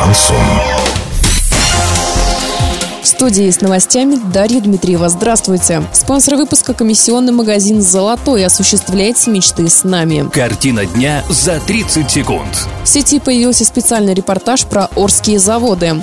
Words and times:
Шансон. 0.00 0.36
В 3.02 3.06
студии 3.06 3.50
с 3.50 3.60
новостями 3.60 4.18
Дарья 4.32 4.60
Дмитриева. 4.60 5.10
Здравствуйте. 5.10 5.82
Спонсор 5.92 6.36
выпуска 6.36 6.72
комиссионный 6.72 7.34
магазин 7.34 7.82
«Золотой» 7.82 8.46
осуществляется 8.46 9.30
мечты 9.30 9.68
с 9.68 9.84
нами. 9.84 10.26
Картина 10.32 10.86
дня 10.86 11.22
за 11.28 11.60
30 11.60 12.10
секунд. 12.10 12.48
В 12.82 12.88
сети 12.88 13.20
появился 13.20 13.66
специальный 13.66 14.14
репортаж 14.14 14.64
про 14.64 14.88
Орские 14.96 15.38
заводы. 15.38 16.02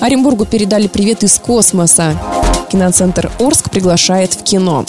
Оренбургу 0.00 0.46
передали 0.46 0.86
привет 0.86 1.22
из 1.22 1.38
космоса. 1.38 2.16
Киноцентр 2.70 3.30
Орск 3.38 3.68
приглашает 3.70 4.32
в 4.32 4.42
кино. 4.42 4.86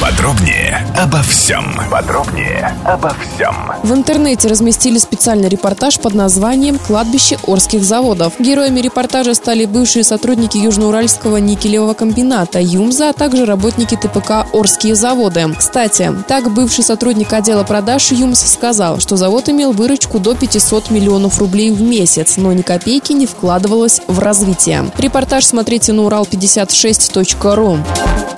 Подробнее 0.00 0.86
обо 0.96 1.18
всем. 1.18 1.62
Подробнее 1.90 2.74
обо 2.86 3.10
всем. 3.10 3.54
В 3.82 3.92
интернете 3.92 4.48
разместили 4.48 4.96
специальный 4.96 5.50
репортаж 5.50 6.00
под 6.00 6.14
названием 6.14 6.78
«Кладбище 6.78 7.38
Орских 7.46 7.84
заводов». 7.84 8.32
Героями 8.38 8.80
репортажа 8.80 9.34
стали 9.34 9.66
бывшие 9.66 10.02
сотрудники 10.02 10.56
Южноуральского 10.56 11.36
никелевого 11.36 11.92
комбината 11.92 12.60
«Юмза», 12.60 13.10
а 13.10 13.12
также 13.12 13.44
работники 13.44 13.94
ТПК 13.94 14.46
«Орские 14.54 14.94
заводы». 14.94 15.54
Кстати, 15.58 16.10
так 16.26 16.50
бывший 16.50 16.82
сотрудник 16.82 17.30
отдела 17.34 17.64
продаж 17.64 18.10
«Юмз» 18.10 18.40
сказал, 18.40 19.00
что 19.00 19.16
завод 19.16 19.50
имел 19.50 19.72
выручку 19.72 20.18
до 20.18 20.34
500 20.34 20.90
миллионов 20.90 21.38
рублей 21.38 21.72
в 21.72 21.82
месяц, 21.82 22.38
но 22.38 22.54
ни 22.54 22.62
копейки 22.62 23.12
не 23.12 23.26
вкладывалось 23.26 24.00
в 24.06 24.18
развитие. 24.18 24.90
Репортаж 24.96 25.44
смотрите 25.44 25.92
на 25.92 26.00
урал56.ру. 26.02 27.78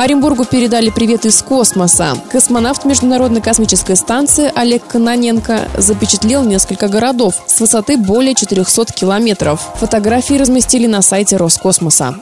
Оренбургу 0.02 0.44
передали 0.44 0.90
привет 0.90 1.26
из 1.26 1.40
космоса. 1.42 2.16
Космонавт 2.32 2.84
Международной 2.84 3.40
космической 3.40 3.94
станции 3.94 4.50
Олег 4.52 4.84
Кононенко 4.84 5.68
запечатлел 5.78 6.42
несколько 6.42 6.88
городов 6.88 7.36
с 7.46 7.60
высоты 7.60 7.96
более 7.96 8.34
400 8.34 8.92
километров. 8.92 9.60
Фотографии 9.76 10.34
разместили 10.34 10.88
на 10.88 11.02
сайте 11.02 11.36
Роскосмоса. 11.36 12.16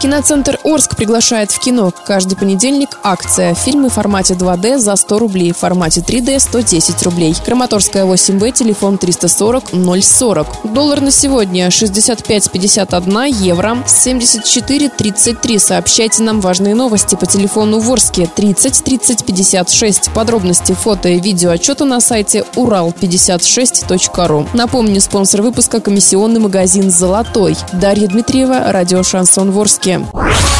Киноцентр 0.00 0.60
Орск 0.62 0.96
приглашает 0.96 1.50
в 1.50 1.58
кино. 1.58 1.92
Каждый 2.06 2.36
понедельник 2.36 3.00
акция. 3.02 3.54
Фильмы 3.54 3.88
в 3.88 3.94
формате 3.94 4.34
2D 4.34 4.78
за 4.78 4.94
100 4.94 5.18
рублей, 5.18 5.52
в 5.52 5.56
формате 5.56 6.04
3D 6.06 6.38
110 6.38 7.02
рублей. 7.02 7.34
Краматорская 7.44 8.04
8Б, 8.04 8.52
телефон 8.52 8.96
340 8.96 9.64
040. 10.02 10.46
Доллар 10.72 11.00
на 11.00 11.10
сегодня 11.10 11.66
65,51 11.66 13.28
евро, 13.42 13.78
74,33. 13.86 15.58
Сообщайте 15.58 16.22
нам 16.22 16.40
важные 16.40 16.76
новости 16.76 17.16
по 17.16 17.26
телефону 17.26 17.80
Ворске 17.80 18.30
30 18.32 18.84
30 18.84 19.24
56. 19.24 20.12
Подробности 20.12 20.74
фото 20.74 21.08
и 21.08 21.18
видео 21.18 21.50
отчета 21.50 21.84
на 21.84 22.00
сайте 22.00 22.44
урал56.ру. 22.54 24.46
Напомню, 24.54 25.00
спонсор 25.00 25.42
выпуска 25.42 25.80
комиссионный 25.80 26.38
магазин 26.38 26.88
«Золотой». 26.92 27.56
Дарья 27.72 28.06
Дмитриева, 28.06 28.70
радио 28.72 29.02
«Шансон 29.02 29.50
Ворске» 29.50 29.87
новости. 29.96 30.57